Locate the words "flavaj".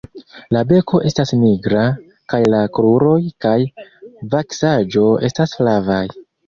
5.63-6.05